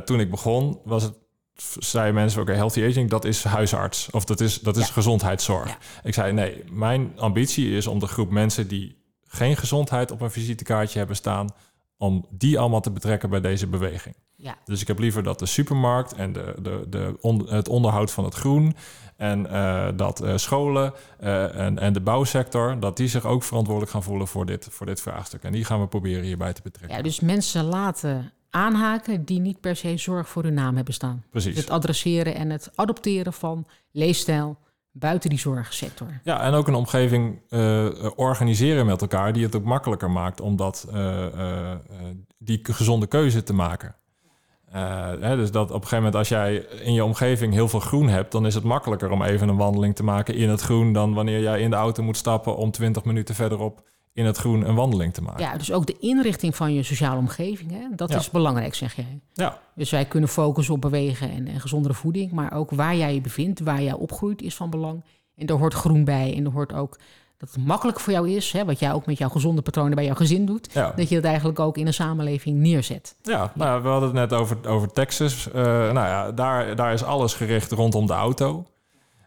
[0.05, 1.13] toen ik begon, was het,
[1.79, 4.09] zeiden mensen, oké, healthy aging, dat is huisarts.
[4.11, 4.93] Of dat is, dat is Ja.
[4.93, 5.69] gezondheidszorg.
[5.69, 5.77] Ja.
[6.03, 8.97] Ik zei, nee, mijn ambitie is om de groep mensen die
[9.29, 11.49] geen gezondheid op een visitekaartje hebben staan,
[11.97, 14.15] om die allemaal te betrekken bij deze beweging.
[14.37, 14.57] Ja.
[14.65, 18.25] Dus ik heb liever dat de supermarkt en de, de, de on- het onderhoud van
[18.25, 18.77] het groen
[19.17, 23.93] en eh, dat eh, scholen eh, en, en de bouwsector, dat die zich ook verantwoordelijk
[23.93, 25.43] gaan voelen voor dit, voor dit vraagstuk.
[25.43, 26.97] En die gaan we proberen hierbij te betrekken.
[26.97, 31.25] ja, dus mensen laten aanhaken die niet per se zorg voor hun naam hebben staan.
[31.31, 31.57] Precies.
[31.57, 34.59] Het adresseren en het adopteren van leefstijl
[34.99, 36.21] buiten die zorgsector.
[36.23, 37.87] Ja, en ook een omgeving eh,
[38.17, 41.79] organiseren met elkaar die het ook makkelijker maakt om dat, eh, eh, eh,
[42.39, 43.97] die gezonde keuze te maken.
[44.71, 47.81] Eh, hè, dus dat op een gegeven moment als jij in je omgeving heel veel
[47.81, 50.93] groen hebt, dan is het makkelijker om even een wandeling te maken in het groen
[50.93, 54.69] dan wanneer jij in de auto moet stappen om 20 minuten verderop in het groen
[54.69, 55.45] een wandeling te maken.
[55.45, 58.17] Ja, dus ook de inrichting van je sociale omgeving, hè, dat Ja.
[58.17, 59.21] is belangrijk, zeg jij.
[59.33, 63.15] Ja, Dus wij kunnen focussen op bewegen en, en gezondere voeding, maar ook waar jij
[63.15, 65.05] je bevindt, waar jij opgroeit, is van belang.
[65.35, 66.99] En daar hoort groen bij en er hoort ook
[67.39, 70.05] dat het makkelijk voor jou is, hè, wat jij ook met jouw gezonde patronen bij
[70.05, 70.93] jouw gezin doet, ja.
[70.97, 73.17] dat je dat eigenlijk ook in een samenleving neerzet.
[73.23, 75.51] Ja, nou, we hadden het net over, over Texas.
[75.51, 78.67] Eh, nou ja, daar, daar is alles gericht rondom de auto.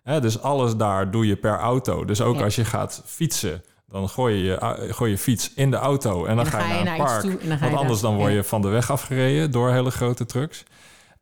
[0.04, 2.06] Hè, dus alles daar doe je per auto.
[2.06, 6.26] Dus ook als je gaat fietsen, dan gooi je gooi je fiets in de auto
[6.26, 7.22] en dan, ga je naar een park.
[7.22, 10.64] toe dan Want anders dan word je van de weg afgereden door hele grote trucks.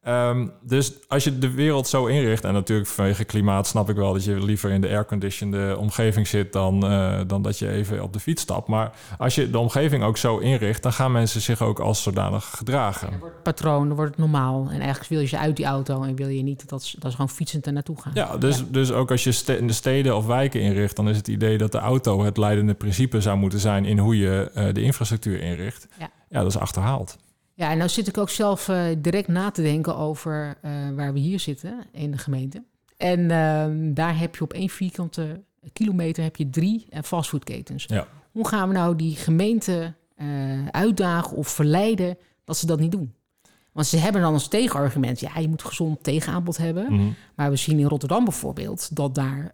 [0.07, 4.13] Ehm, dus als je de wereld zo inricht, en natuurlijk vanwege klimaat snap ik wel
[4.13, 8.13] dat je liever in de airconditioned omgeving zit dan, eh, dan dat je even op
[8.13, 8.67] de fiets stapt.
[8.67, 12.45] Maar als je de omgeving ook zo inricht, dan gaan mensen zich ook als zodanig
[12.57, 13.09] gedragen.
[13.43, 14.67] Patroon, dan wordt het normaal.
[14.69, 17.09] En eigenlijk wil je ze uit die auto en wil je niet dat ze, dat
[17.11, 18.11] ze gewoon fietsend er naartoe gaan.
[18.15, 18.63] Ja, dus, Ja.
[18.69, 21.57] dus ook als je ste- in de steden of wijken inricht, dan is het idee
[21.57, 25.39] dat de auto het leidende principe zou moeten zijn in hoe je eh, de infrastructuur
[25.41, 25.87] inricht.
[25.99, 26.09] Ja.
[26.29, 27.17] ja, dat is achterhaald.
[27.57, 31.13] Ja, en nou zit ik ook zelf eh, direct na te denken over eh, waar
[31.13, 32.63] we hier zitten in de gemeente.
[32.97, 37.85] En ehm, daar heb je op één vierkante kilometer heb je drie eh, fastfoodketens.
[37.87, 38.07] Ja.
[38.31, 39.93] Hoe gaan we nou die gemeente
[40.71, 43.13] uitdagen of verleiden dat ze dat niet doen?
[43.71, 46.93] Want ze hebben dan als tegenargument, ja, je moet gezond tegenaanbod hebben.
[46.93, 47.07] Mhm.
[47.35, 49.53] Maar we zien in Rotterdam bijvoorbeeld dat daar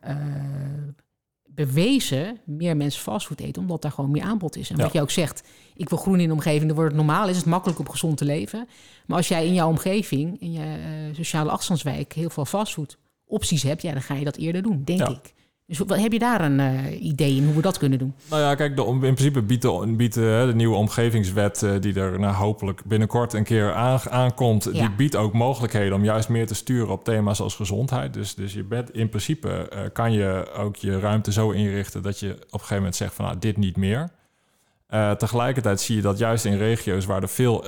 [1.56, 4.70] bewezen meer mensen fastfood eten, omdat daar gewoon meer aanbod is.
[4.70, 4.84] En Ja.
[4.84, 5.44] wat je ook zegt,
[5.76, 8.18] ik wil groen in de omgeving, dan wordt het normaal, is het makkelijk om gezond
[8.18, 8.68] te leven.
[9.06, 13.64] Maar als jij in jouw omgeving, in je eh, sociale afstandswijk, heel veel fastfood opties
[13.64, 15.08] hebt, ja, dan ga je dat eerder doen, denk Ja.
[15.10, 15.34] ik.
[15.66, 18.14] Dus wat, heb je daar een eh, idee in hoe we dat kunnen doen?
[18.30, 22.20] Nou ja, kijk, de, in principe biedt de, biedt, de nieuwe omgevingswet, eh, die er
[22.20, 24.72] nou, hopelijk binnenkort een keer aan, aankomt, Ja.
[24.72, 28.14] die biedt ook mogelijkheden om juist meer te sturen op thema's als gezondheid.
[28.14, 32.20] Dus, dus je bent in principe eh, kan je ook je ruimte zo inrichten dat
[32.20, 34.10] je op een gegeven moment zegt van nou, dit niet meer.
[35.18, 37.66] Tegelijkertijd zie je dat juist in regio's waar er veel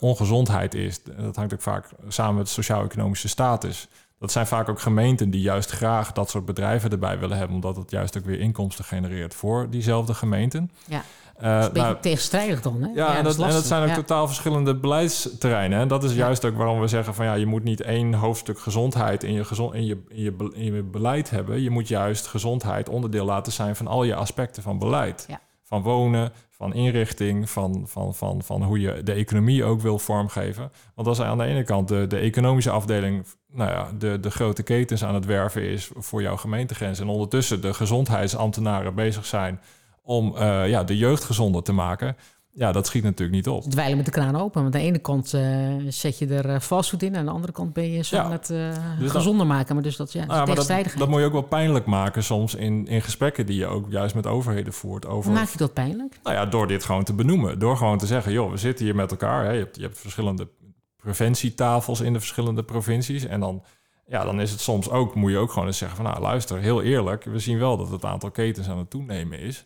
[0.00, 3.88] ongezondheid is, dat hangt ook vaak samen met de sociaal-economische status.
[4.24, 7.76] Dat zijn vaak ook gemeenten die juist graag dat soort bedrijven erbij willen hebben, omdat
[7.76, 10.70] het juist ook weer inkomsten genereert voor diezelfde gemeenten.
[10.86, 11.02] Ja.
[11.36, 12.88] Eh, Dat is een beetje nou, tegenstrijdig dan, hè?
[12.94, 13.94] ja, en, dat, en zijn ook Ja.
[13.94, 15.80] totaal verschillende beleidsterreinen.
[15.80, 16.16] En dat is Ja.
[16.16, 19.44] juist ook waarom we zeggen van ja, je moet niet één hoofdstuk gezondheid in je,
[19.44, 21.62] gezond, in, je, in, je, in je beleid hebben.
[21.62, 25.24] Je moet juist gezondheid onderdeel laten zijn van al je aspecten van beleid.
[25.28, 25.40] Ja.
[25.74, 30.70] Van wonen, van inrichting, van, van, van, van hoe je de economie ook wil vormgeven.
[30.94, 34.62] Want als aan de ene kant de, de economische afdeling, nou ja, de, de grote
[34.62, 37.00] ketens aan het werven is voor jouw gemeentegrens.
[37.00, 39.60] En ondertussen de gezondheidsambtenaren bezig zijn
[40.02, 42.16] om eh, ja, de jeugd gezonder te maken.
[42.56, 43.62] Ja, dat schiet natuurlijk niet op.
[43.62, 44.62] dweilen met de kraan open.
[44.62, 47.12] Want aan de ene kant eh, zet je er eh, fastfood in...
[47.12, 48.30] en aan de andere kant ben je zo Ja.
[48.30, 49.74] het eh, Dus gezonder maken.
[49.74, 52.54] Maar dus dat, ja, Nou maar dat, dat moet je ook wel pijnlijk maken soms
[52.54, 55.06] in, in gesprekken die je ook juist met overheden voert.
[55.06, 56.18] Over, Hoe maak je dat pijnlijk?
[56.22, 57.58] Nou ja, door dit gewoon te benoemen.
[57.58, 59.44] Door gewoon te zeggen, joh, we zitten hier met elkaar.
[59.44, 59.50] Hè.
[59.50, 60.48] Je, hebt, je hebt verschillende
[60.96, 63.24] preventietafels in de verschillende provincies.
[63.24, 63.62] En dan,
[64.06, 66.58] ja, dan is het soms ook, moet je ook gewoon eens zeggen van, nou luister,
[66.58, 67.24] heel eerlijk.
[67.24, 69.64] We zien wel dat het aantal ketens aan het toenemen is.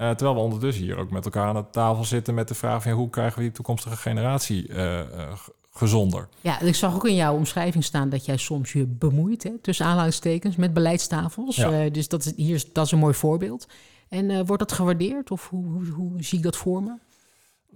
[0.00, 2.82] Eh, terwijl we ondertussen hier ook met elkaar aan de tafel zitten met de vraag
[2.82, 5.32] van, ja, hoe krijgen we die toekomstige generatie eh, eh,
[5.72, 6.28] gezonder?
[6.40, 9.86] Ja, ik zag ook in jouw omschrijving staan dat jij soms je bemoeit, hè, tussen
[9.86, 11.56] aanhalingstekens, met beleidstafels.
[11.56, 11.88] Ja.
[11.88, 13.68] Dus dat is, hier, dat is een mooi voorbeeld.
[14.08, 16.92] En wordt dat gewaardeerd of hoe, hoe, hoe zie ik dat voor me?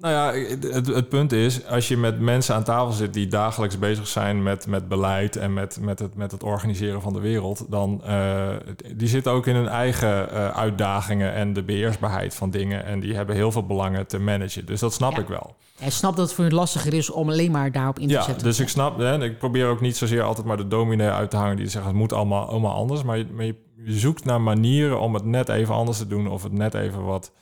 [0.00, 3.78] Nou ja, het, het punt is, als je met mensen aan tafel zit die dagelijks
[3.78, 7.66] bezig zijn met, met beleid en met, met, het, met het organiseren van de wereld,
[7.70, 8.48] dan uh,
[8.94, 12.84] die zitten ook in hun eigen uh, uitdagingen en de beheersbaarheid van dingen.
[12.84, 14.66] En die hebben heel veel belangen te managen.
[14.66, 15.18] Dus dat snap Ja.
[15.18, 15.56] ik wel.
[15.78, 18.22] Jij snapt dat het voor je lastiger is om alleen maar daarop in te Ja,
[18.22, 18.44] zetten.
[18.44, 21.36] dus ik snap, hè, ik probeer ook niet zozeer altijd maar de dominee uit te
[21.36, 23.02] hangen die zegt het moet allemaal, allemaal anders.
[23.02, 23.54] Maar, je, maar je,
[23.84, 27.04] je zoekt naar manieren om het net even anders te doen of het net even
[27.04, 27.32] wat.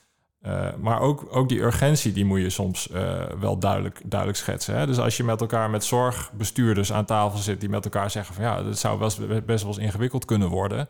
[0.46, 4.74] Uh, maar ook, ook die urgentie, die moet je soms uh, wel duidelijk, duidelijk schetsen.
[4.78, 4.86] Hè?
[4.86, 7.60] Dus als je met elkaar met zorgbestuurders aan tafel zit...
[7.60, 10.88] die met elkaar zeggen van ja, dat zou best, best wel eens ingewikkeld kunnen worden...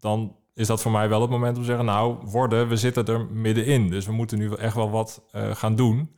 [0.00, 1.84] dan is dat voor mij wel het moment om te zeggen...
[1.84, 3.88] nou, worden, we zitten er middenin.
[3.90, 6.10] Dus we moeten nu echt wel wat uh, gaan doen.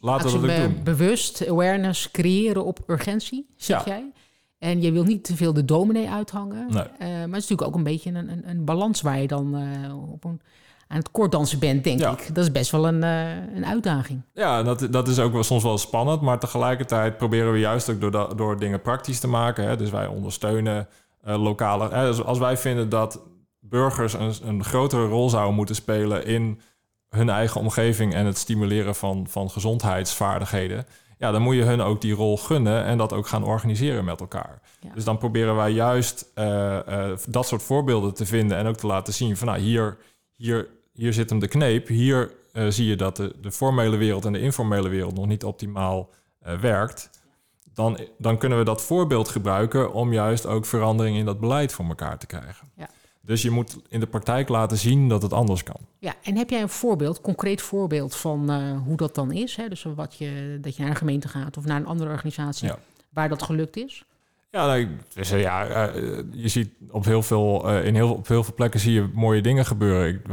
[0.00, 0.82] laten we dat Actie- doen.
[0.84, 3.92] Bewust awareness creëren op urgentie, zeg Ja.
[3.92, 4.12] jij.
[4.58, 6.66] En je wil niet te veel de dominee uithangen.
[6.70, 6.82] Nee.
[6.82, 9.56] Eh, maar het is natuurlijk ook een beetje een, een, een balans waar je dan
[9.56, 10.40] eh, op een,
[10.92, 12.10] aan het koorddansen bent, denk Ja.
[12.10, 12.34] ik.
[12.34, 14.22] Dat is best wel een, eh, een uitdaging.
[14.34, 18.00] Ja, dat, dat is ook wel soms wel spannend, maar tegelijkertijd proberen we juist ook
[18.00, 19.64] door, door dingen praktisch te maken.
[19.64, 19.76] Hè.
[19.76, 20.88] Dus wij ondersteunen
[21.22, 21.88] eh, lokale.
[21.90, 22.06] Hè.
[22.06, 23.20] Dus als wij vinden dat
[23.60, 26.60] burgers een, een grotere rol zouden moeten spelen in
[27.08, 30.86] hun eigen omgeving en het stimuleren van, van gezondheidsvaardigheden,
[31.18, 34.20] ja, dan moet je hun ook die rol gunnen en dat ook gaan organiseren met
[34.20, 34.60] elkaar.
[34.80, 34.90] Ja.
[34.94, 36.78] Dus dan proberen wij juist eh,
[37.28, 39.96] dat soort voorbeelden te vinden en ook te laten zien van nou, hier,
[40.36, 40.68] hier,
[41.02, 41.88] hier zit hem de kneep.
[41.88, 45.44] Hier eh, zie je dat de, de formele wereld en de informele wereld nog niet
[45.44, 47.10] optimaal eh, werkt.
[47.74, 51.84] Dan, dan kunnen we dat voorbeeld gebruiken om juist ook verandering in dat beleid voor
[51.84, 52.68] elkaar te krijgen.
[52.76, 52.88] Ja.
[53.20, 55.80] Dus je moet in de praktijk laten zien dat het anders kan.
[55.98, 59.56] Ja, en heb jij een voorbeeld, concreet voorbeeld van eh, hoe dat dan is?
[59.56, 59.68] Hè?
[59.68, 62.78] Dus wat je, dat je naar een gemeente gaat of naar een andere organisatie Ja.
[63.08, 64.04] waar dat gelukt is?
[64.52, 65.94] Ja, nou, dus, eh, ja eh,
[66.30, 69.42] je ziet op heel, veel, eh, in heel, op heel veel plekken zie je mooie
[69.42, 70.08] dingen gebeuren.
[70.08, 70.28] Ik,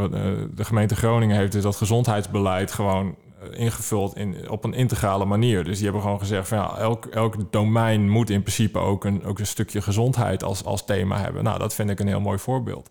[0.58, 3.16] de gemeente Groningen heeft dus dat gezondheidsbeleid gewoon
[3.52, 5.64] ingevuld in, op een integrale manier.
[5.64, 9.24] Dus die hebben gewoon gezegd van ja, elk, elk domein moet in principe ook een,
[9.24, 11.44] ook een stukje gezondheid als, als thema hebben.
[11.44, 12.90] Nou, dat vind ik een heel mooi voorbeeld.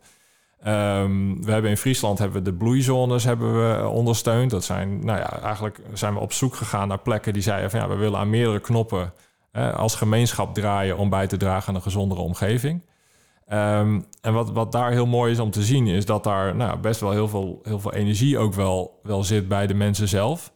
[0.62, 4.50] Ehm, we hebben in Friesland hebben we de bloeizones hebben we ondersteund.
[4.50, 7.80] Dat zijn, nou ja, eigenlijk zijn we op zoek gegaan naar plekken die zeiden van
[7.80, 9.12] ja, we willen aan meerdere knoppen
[9.74, 12.82] als gemeenschap draaien om bij te dragen aan een gezondere omgeving.
[13.46, 16.78] Ehm, en wat, wat daar heel mooi is om te zien, is dat daar nou,
[16.78, 20.52] best wel heel veel, heel veel energie ook wel, wel zit bij de mensen zelf.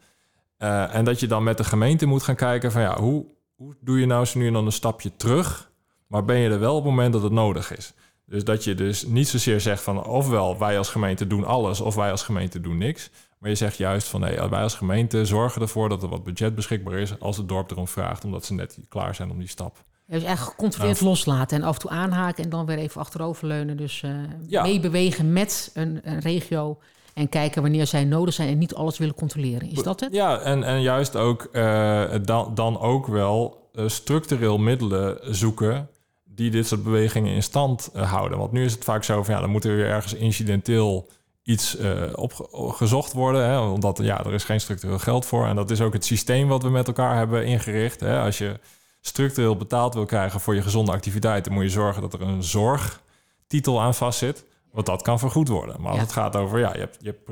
[0.56, 3.76] Eh, en dat je dan met de gemeente moet gaan kijken van ja, hoe, hoe
[3.80, 5.70] doe je nou zo nu en dan een stapje terug,
[6.06, 7.94] maar ben je er wel op het moment dat het nodig is.
[8.32, 11.94] Dus dat je dus niet zozeer zegt van ofwel wij als gemeente doen alles of
[11.94, 13.10] wij als gemeente doen niks.
[13.38, 16.54] Maar je zegt juist van nee, wij als gemeente zorgen ervoor dat er wat budget
[16.54, 19.76] beschikbaar is als het dorp erom vraagt, omdat ze net klaar zijn om die stap.
[20.06, 23.76] Dus eigenlijk gecontroleerd loslaten en af en toe aanhaken en dan weer even achteroverleunen.
[23.76, 24.04] Dus
[24.46, 24.62] Ja.
[24.62, 26.78] meebewegen met een, een regio
[27.14, 29.70] en kijken wanneer zij nodig zijn en niet alles willen controleren.
[29.70, 30.12] Is dat het?
[30.12, 35.88] Ja, en, en juist ook eh, dan, dan ook wel eh, structureel middelen zoeken
[36.34, 38.38] die dit soort bewegingen in stand eh, houden.
[38.38, 41.08] Want nu is het vaak zo van ja, dan moet er weer ergens incidenteel
[41.42, 42.02] iets eh
[42.50, 43.44] opgezocht worden.
[43.44, 45.46] Hè, omdat ja, er is geen structureel geld voor.
[45.46, 48.00] En dat is ook het systeem wat we met elkaar hebben ingericht.
[48.00, 48.20] Hè.
[48.20, 48.58] Als je
[49.00, 53.80] structureel betaald wil krijgen voor je gezonde activiteiten, moet je zorgen dat er een zorgtitel
[53.80, 54.44] aan vastzit.
[54.72, 55.76] Want dat kan vergoed worden.
[55.80, 56.02] Maar als Ja.
[56.04, 57.24] het gaat over, ja, je hebt, je hebt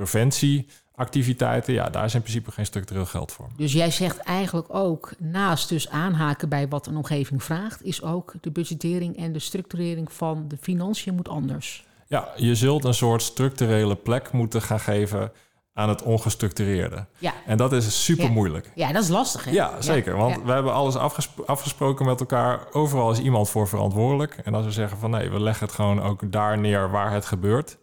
[1.04, 3.48] preventieactiviteiten, ja, daar is in principe geen structureel geld voor.
[3.56, 8.32] Dus jij zegt eigenlijk ook, naast dus aanhaken bij wat een omgeving vraagt, is ook
[8.40, 11.84] de budgettering en de structurering van de financiën moet anders.
[12.06, 15.32] Ja, je zult een soort structurele plek moeten gaan geven
[15.72, 17.06] aan het ongestructureerde.
[17.18, 18.70] Ja, En dat is super moeilijk.
[18.74, 19.50] ja dat is lastig hè?
[19.50, 20.16] Ja, zeker.
[20.16, 20.42] Want ja.
[20.42, 22.60] we hebben alles afgespro- afgesproken met elkaar.
[22.72, 24.40] Overal is iemand voor verantwoordelijk.
[24.44, 27.24] En als we zeggen van nee, we leggen het gewoon ook daar neer waar het
[27.24, 27.78] gebeurt.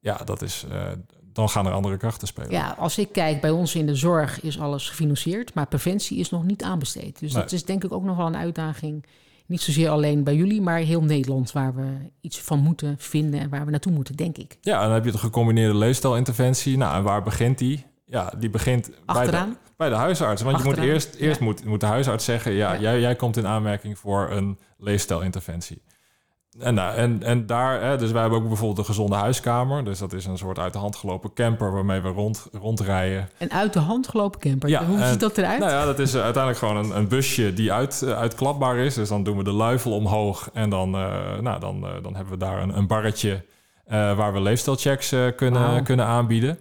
[0.00, 0.80] Ja, dat is, eh,
[1.32, 2.50] dan gaan er andere krachten spelen.
[2.50, 6.30] Ja, als ik kijk, bij ons in de zorg is alles gefinancierd, maar preventie is
[6.30, 7.18] nog niet aanbesteed.
[7.20, 9.04] Dus dat is denk ik ook nog wel een uitdaging.
[9.46, 13.48] Niet zozeer alleen bij jullie, maar heel Nederland, waar we iets van moeten vinden en
[13.48, 14.58] waar we naartoe moeten, denk ik.
[14.60, 16.76] Ja, en dan heb je de gecombineerde leefstijlinterventie.
[16.76, 17.86] Nou, en waar begint die?
[18.06, 20.42] Ja, die begint bij de, bij de huisarts.
[20.42, 21.44] Want je Achteraan, moet eerst, eerst ja.
[21.44, 22.52] moet, moet de huisarts zeggen...
[22.52, 22.80] Ja, Ja.
[22.80, 25.82] Jij, jij komt in aanmerking voor een leefstijlinterventie.
[26.58, 29.84] En, nou, en, en daar, hè, dus wij hebben ook bijvoorbeeld een gezonde huiskamer.
[29.84, 33.28] Dus dat is een soort uit de hand gelopen camper waarmee we rond, rondrijden.
[33.38, 34.68] Een uit de hand gelopen camper.
[34.68, 35.58] Ja, Hoe en- ziet dat eruit?
[35.58, 38.94] Nou ja, dat is eh, uiteindelijk gewoon een, een busje die uit, eh, uitklapbaar is.
[38.94, 42.38] Dus dan doen we de luifel omhoog en dan, eh, nou, dan, dan hebben we
[42.38, 43.44] daar een, een barretje
[43.86, 46.58] waar we leefstijlchecks kunnen, kunnen aanbieden.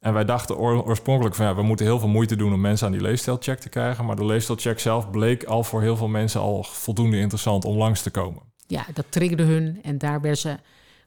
[0.00, 2.86] En wij dachten oor- oorspronkelijk van ja, we moeten heel veel moeite doen om mensen
[2.86, 4.04] aan die leefstijlcheck te krijgen.
[4.04, 8.02] Maar de leefstijlcheck zelf bleek al voor heel veel mensen al voldoende interessant om langs
[8.02, 8.42] te komen.
[8.66, 10.56] Ja, dat triggerde hun en daar werden ze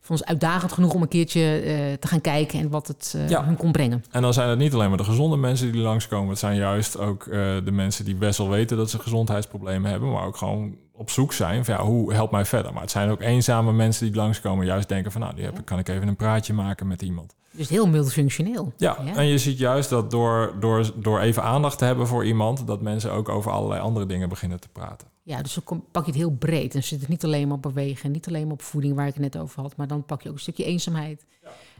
[0.01, 3.45] voor ons uitdagend genoeg om een keertje eh, te gaan kijken en wat het Ja.
[3.45, 4.03] hun kon brengen.
[4.11, 6.29] En dan zijn het niet alleen maar de gezonde mensen die langskomen.
[6.29, 7.31] Het zijn juist ook eh,
[7.63, 10.11] de mensen die best wel weten dat ze gezondheidsproblemen hebben.
[10.11, 12.73] Maar ook gewoon op zoek zijn van ja, hoe helpt mij verder.
[12.73, 14.65] Maar het zijn ook eenzame mensen die langskomen.
[14.65, 17.35] Juist denken van nou, die heb, ik- kan ik even een praatje maken met iemand.
[17.51, 18.73] Dus heel multifunctioneel.
[18.77, 22.67] Ja, en je ziet juist dat door, door, door even aandacht te hebben voor iemand...
[22.67, 25.07] dat mensen ook over allerlei andere dingen beginnen te praten.
[25.23, 26.75] Ja, dus dan pak je het heel breed.
[26.75, 29.13] En zit het niet alleen maar op bewegen, niet alleen maar op voeding, waar ik
[29.13, 31.25] het net over had, maar dan pak je ook een stukje eenzaamheid.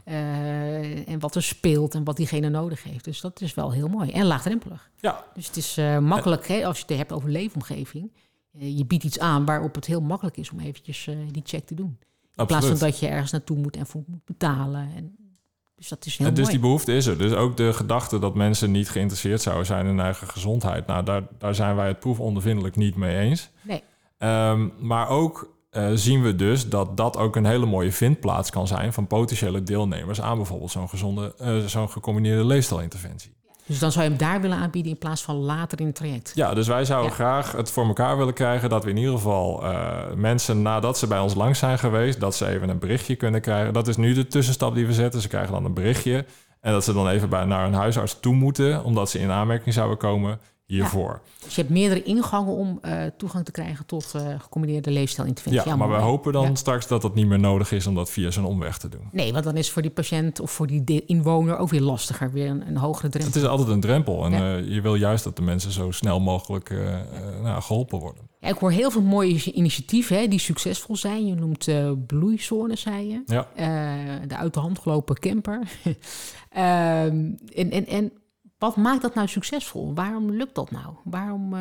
[0.04, 3.04] Eh, en wat er speelt en wat diegene nodig heeft.
[3.04, 4.10] Dus dat is wel heel mooi.
[4.10, 4.90] En laagdrempelig.
[4.96, 8.12] Ja, Dus het is eh, makkelijk, hè, als je het hebt over leefomgeving.
[8.58, 11.66] Eh, je biedt iets aan waarop het heel makkelijk is om eventjes eh, die check
[11.66, 11.98] te doen.
[12.34, 14.90] In plaats van dat je ergens naartoe moet en voor moet betalen.
[14.96, 15.16] En
[15.74, 16.56] Dus dat is heel En dus mooi.
[16.56, 17.18] die behoefte is er.
[17.18, 20.86] Dus ook de gedachte dat mensen niet geïnteresseerd zouden zijn in hun eigen gezondheid.
[20.86, 23.50] Nou, daar, daar zijn wij het proefondervindelijk niet mee eens.
[23.62, 23.82] Nee.
[24.18, 28.66] Ehm, maar ook eh, zien we dus dat dat ook een hele mooie vindplaats kan
[28.66, 31.34] zijn van potentiële deelnemers aan bijvoorbeeld zo'n gezonde,
[31.66, 33.32] zo'n gecombineerde leefstijlinterventie.
[33.70, 36.32] Dus dan zou je hem daar willen aanbieden in plaats van later in het traject.
[36.34, 37.14] Ja, dus wij zouden Ja.
[37.16, 41.06] graag het voor elkaar willen krijgen dat we in ieder geval eh, mensen nadat ze
[41.06, 43.72] bij ons langs zijn geweest, dat ze even een berichtje kunnen krijgen.
[43.72, 45.20] Dat is nu de tussenstap die we zetten.
[45.20, 46.24] Ze krijgen dan een berichtje
[46.60, 49.74] en dat ze dan even bij, naar een huisarts toe moeten, omdat ze in aanmerking
[49.74, 51.20] zouden komen hiervoor.
[51.44, 55.68] Dus je hebt meerdere ingangen om eh, toegang te krijgen tot eh, gecombineerde leefstijlinterventie.
[55.70, 56.54] Ja, maar we hopen dan Ja.
[56.54, 59.08] straks dat dat niet meer nodig is om dat via zo'n omweg te doen.
[59.12, 62.32] Nee, want dan is voor die patiënt of voor die inwoner ook weer lastiger.
[62.32, 63.32] Weer een, een hogere drempel.
[63.32, 64.56] Het is altijd een drempel en Ja.
[64.56, 66.74] eh, je wil juist dat de mensen zo snel mogelijk
[67.42, 68.28] nou, geholpen worden.
[68.40, 71.26] Ja, ik hoor heel veel mooie initiatieven hè, die succesvol zijn.
[71.26, 71.68] Je noemt
[72.06, 73.22] bloeizone, zei je.
[73.26, 73.46] Ja.
[74.26, 75.60] De uit de hand gelopen camper.
[76.50, 78.12] Ehm, en, en, en
[78.60, 79.94] wat maakt dat nou succesvol?
[79.94, 80.94] Waarom lukt dat nou?
[81.04, 81.54] Waarom...
[81.54, 81.60] eh,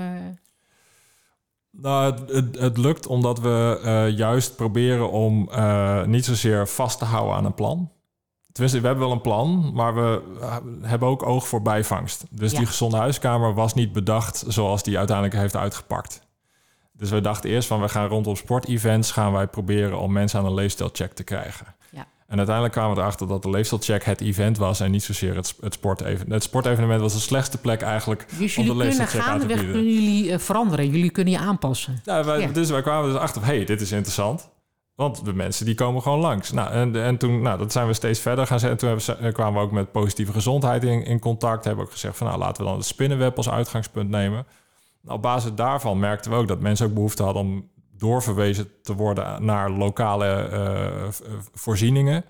[1.71, 6.99] Nou, het, het, het lukt omdat we eh, juist proberen om eh, niet zozeer vast
[6.99, 7.91] te houden aan een plan.
[8.51, 10.21] Tenminste, we hebben wel een plan, maar we
[10.81, 12.25] hebben ook oog voor bijvangst.
[12.29, 12.57] Dus Ja.
[12.57, 16.27] die gezonde huiskamer was niet bedacht zoals die uiteindelijk heeft uitgepakt.
[16.91, 20.45] Dus we dachten eerst van we gaan rondom sportevents gaan wij proberen om mensen aan
[20.45, 21.75] een leefstijlcheck te krijgen.
[22.29, 25.55] En uiteindelijk kwamen we erachter dat de leefstijlcheck het event was en niet zozeer het,
[25.61, 26.31] het sportevenement.
[26.31, 29.65] Het sportevenement was de slechtste plek eigenlijk dus om de leefstijlcheck aan te bieden.
[29.71, 30.89] kunnen jullie eh, veranderen.
[30.89, 32.01] Jullie kunnen je aanpassen.
[32.03, 32.47] Ja, wij, Ja.
[32.47, 34.49] Dus wij kwamen dus achter hey, dit is interessant.
[34.95, 36.51] Want de mensen die komen gewoon langs.
[36.51, 38.77] Nou, en, en toen, nou, dat zijn we steeds verder gaan zetten.
[38.77, 41.63] Toen hebben ze- eh, kwamen we ook met positieve gezondheid in, in contact.
[41.65, 44.45] Hebben ook gezegd van, nou, laten we dan het spinnenweb als uitgangspunt nemen.
[45.01, 48.93] Nou, op basis daarvan merkten we ook dat mensen ook behoefte hadden om doorverwezen te
[48.95, 51.11] worden naar lokale eh, eh,
[51.53, 52.23] voorzieningen.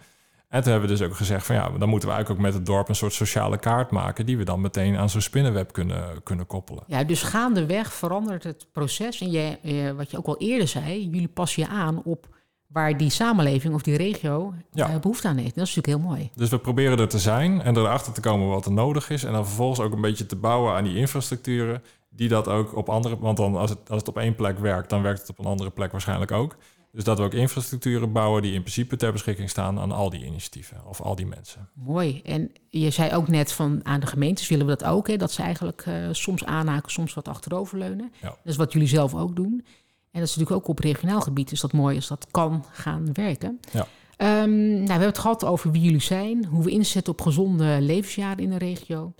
[0.47, 2.53] En toen hebben we dus ook gezegd van ja, dan moeten we eigenlijk ook met
[2.53, 6.23] het dorp een soort sociale kaart maken die we dan meteen aan zo'n spinnenweb kunnen,
[6.23, 6.83] kunnen koppelen.
[6.87, 9.21] Ja, dus gaandeweg verandert het proces.
[9.21, 12.27] En je, eh, wat je ook al eerder zei, jullie passen je aan op
[12.67, 14.89] waar die samenleving of die regio Ja.
[14.89, 15.55] eh, behoefte aan heeft.
[15.55, 16.29] Dat is natuurlijk heel mooi.
[16.35, 19.23] Dus we proberen er te zijn en erachter te komen wat er nodig is.
[19.23, 21.83] En dan vervolgens ook een beetje te bouwen aan die infrastructuren.
[22.09, 23.19] Die dat ook op andere.
[23.19, 25.45] Want dan als het, als het op één plek werkt, dan werkt het op een
[25.45, 26.55] andere plek waarschijnlijk ook.
[26.91, 30.25] Dus dat we ook infrastructuren bouwen die in principe ter beschikking staan aan al die
[30.25, 31.69] initiatieven of al die mensen.
[31.73, 32.21] Mooi.
[32.21, 35.07] En je zei ook net van aan de gemeentes willen we dat ook.
[35.07, 38.11] Hè, dat ze eigenlijk eh, soms aanhaken, soms wat achteroverleunen.
[38.21, 38.27] Ja.
[38.27, 39.65] Dat is wat jullie zelf ook doen.
[40.11, 41.51] En dat is natuurlijk ook op regionaal gebied.
[41.51, 43.59] is dat mooi als dat kan gaan werken.
[43.71, 43.87] Ja.
[44.17, 46.45] Ehm, nou, we hebben het gehad over wie jullie zijn.
[46.45, 49.13] Hoe we inzetten op gezonde levensjaren in de regio.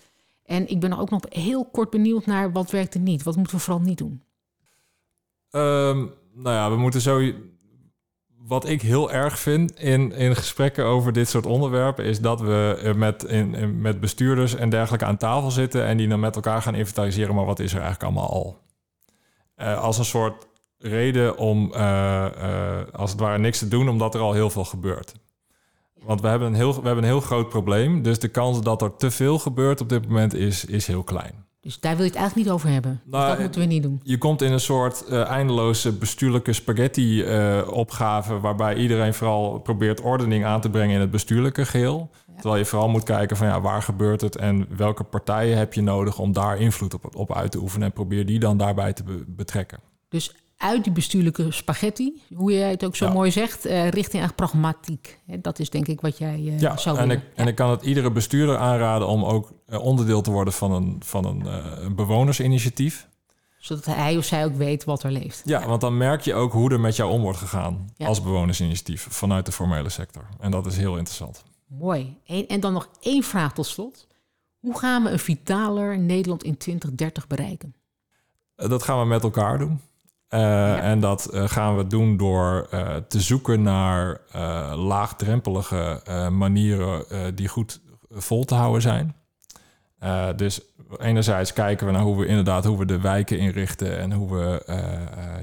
[0.50, 3.24] En ik ben ook nog heel kort benieuwd naar wat werkt er niet.
[3.24, 4.24] Wat moeten we vooral niet doen?
[5.50, 5.98] Ehm,
[6.34, 7.32] nou ja, we moeten zo.
[8.38, 12.94] Wat ik heel erg vind in, in gesprekken over dit soort onderwerpen, is dat we
[12.96, 16.76] met, in- met bestuurders en dergelijke aan tafel zitten en die dan met elkaar gaan
[16.76, 18.60] inventariseren, maar wat is er eigenlijk allemaal al?
[19.56, 22.26] Eh, als een soort reden om eh,
[22.80, 25.14] eh, als het ware niks te doen, omdat er al heel veel gebeurt.
[26.06, 28.82] Want we hebben, een heel, we hebben een heel groot probleem, dus de kans dat
[28.82, 31.48] er te veel gebeurt op dit moment is, is heel klein.
[31.62, 33.02] Dus daar wil je het eigenlijk niet over hebben.
[33.04, 34.00] Dus Nou, dat eh, moeten we niet doen.
[34.04, 38.40] Je komt in een soort eh, eindeloze bestuurlijke spaghetti-opgave...
[38.40, 42.10] waarbij iedereen vooral probeert ordening aan te brengen in het bestuurlijke geheel.
[42.34, 44.36] Terwijl je vooral moet kijken van ja, waar gebeurt het...
[44.36, 47.88] en welke partijen heb je nodig om daar invloed op, op uit te oefenen...
[47.88, 49.80] en probeer die dan daarbij te be- betrekken.
[50.10, 53.14] Dus uit die bestuurlijke spaghetti, hoe jij het ook zo Ja.
[53.14, 55.20] mooi zegt, eh, richting echt pragmatiek.
[55.26, 57.24] Dat is denk ik wat jij eh, Ja, zou en willen.
[57.24, 59.08] ik, en ik kan het iedere bestuurder aanraden...
[59.08, 63.08] om ook eh, onderdeel te worden van een, van een, bewonersinitiatief.
[63.58, 65.42] Zodat hij of zij ook weet wat er leeft.
[65.46, 67.90] Ja, want dan merk je ook hoe er met jou om wordt gegaan...
[67.98, 70.28] Als bewonersinitiatief vanuit de formele sector.
[70.40, 71.44] En dat is heel interessant.
[71.68, 72.18] Mooi.
[72.26, 74.08] En, en dan nog één vraag tot slot.
[74.60, 77.76] Hoe gaan we een vitaler Nederland in 2030 bereiken?
[78.56, 79.80] Dat gaan we met elkaar doen.
[80.30, 84.22] Eh, En dat eh, gaan we doen door eh, te zoeken naar
[84.76, 89.16] laagdrempelige manieren die goed vol te houden zijn.
[90.36, 90.62] Dus
[90.98, 94.64] enerzijds kijken we naar hoe we inderdaad hoe we de wijken inrichten en hoe we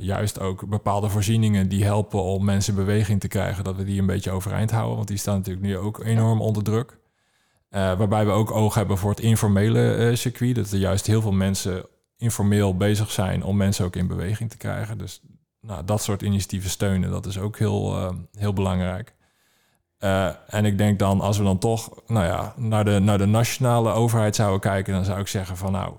[0.00, 4.00] juist ook bepaalde voorzieningen die helpen om mensen in beweging te krijgen, dat we die
[4.00, 6.98] een beetje overeind houden, want die staan natuurlijk nu ook enorm onder druk.
[7.70, 11.84] Waarbij we ook oog hebben voor het informele circuit, dat er juist heel veel mensen
[12.16, 14.98] informeel bezig zijn om mensen ook in beweging te krijgen.
[14.98, 15.22] Dus
[15.60, 19.14] nou, dat soort initiatieven steunen, dat is ook heel, eh, heel belangrijk.
[19.98, 23.26] Eh, en ik denk dan, als we dan toch nou ja, naar, de, naar de
[23.26, 25.94] nationale overheid zouden kijken, dan zou ik zeggen van nou,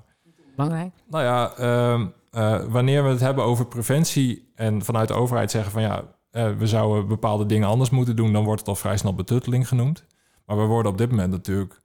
[0.56, 0.94] Belangrijk.
[1.10, 5.72] nou ja, ehm, eh, wanneer we het hebben over preventie en vanuit de overheid zeggen
[5.72, 6.04] van ja,
[6.58, 10.06] we zouden bepaalde dingen anders moeten doen, dan wordt het al vrij snel betutteling genoemd.
[10.46, 11.82] Maar we worden op dit moment natuurlijk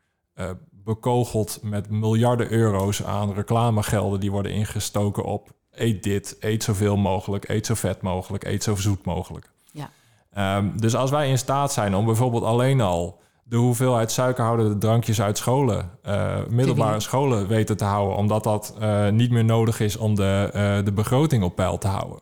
[0.84, 7.48] bekogeld met miljarden euro's aan reclamegelden die worden ingestoken op eet dit, eet zoveel mogelijk,
[7.48, 9.50] eet zo vet mogelijk, eet zo zoet mogelijk.
[9.72, 10.56] Ja.
[10.58, 15.20] Um, dus als wij in staat zijn om bijvoorbeeld alleen al de hoeveelheid suikerhoudende drankjes
[15.20, 19.96] uit scholen, uh, middelbare scholen weten te houden, omdat dat uh, niet meer nodig is
[19.96, 22.20] om de, uh, de begroting op peil te houden.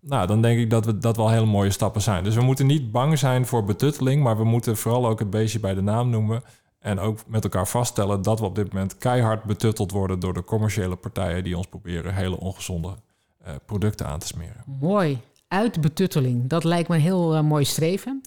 [0.00, 2.24] Nou, dan denk ik dat we dat wel hele mooie stappen zijn.
[2.24, 5.60] Dus we moeten niet bang zijn voor betutteling, maar we moeten vooral ook het beestje
[5.60, 6.42] bij de naam noemen.
[6.86, 10.44] En ook met elkaar vaststellen dat we op dit moment keihard betutteld worden door de
[10.44, 14.62] commerciële partijen die ons proberen hele ongezonde uh, producten aan te smeren.
[14.80, 15.18] Mooi.
[15.48, 16.48] Uit betutteling.
[16.48, 18.22] Dat lijkt me een heel uh, mooi streven.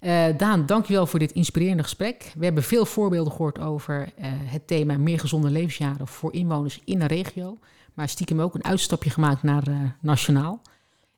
[0.00, 2.32] Uh, Daan, dankjewel voor dit inspirerende gesprek.
[2.36, 4.12] We hebben veel voorbeelden gehoord over
[4.44, 7.58] het thema meer gezonde levensjaren voor inwoners in de regio.
[7.94, 10.60] Maar stiekem ook een uitstapje gemaakt naar nationaal.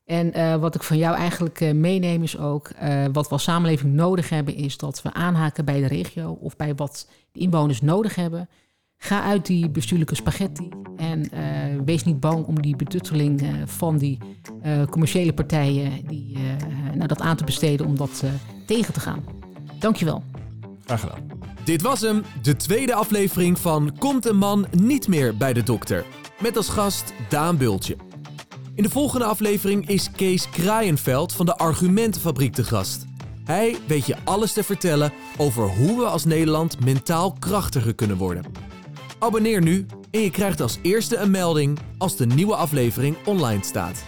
[0.05, 3.43] En uh, wat ik van jou eigenlijk uh, meeneem is ook, uh, wat we als
[3.43, 7.81] samenleving nodig hebben, is dat we aanhaken bij de regio of bij wat de inwoners
[7.81, 8.49] nodig hebben.
[8.97, 11.29] Ga uit die bestuurlijke spaghetti en
[11.85, 14.17] wees niet bang om die betutteling van die
[14.89, 16.37] commerciële partijen die,
[16.93, 18.23] nou, dat aan te besteden om dat
[18.65, 19.23] tegen te gaan.
[19.79, 20.23] Dankjewel.
[20.85, 21.19] Graag gedaan.
[21.63, 26.05] Dit was hem, de tweede aflevering van Komt een man niet meer bij de dokter?
[26.41, 28.14] Met als gast Daan Bultje.
[28.75, 33.05] In de volgende aflevering is Kees Kraaienveld van de Argumentenfabriek te gast.
[33.43, 38.45] Hij weet je alles te vertellen over hoe we als Nederland mentaal krachtiger kunnen worden.
[39.19, 44.03] Abonneer nu en je krijgt als eerste een melding als de nieuwe aflevering online staat.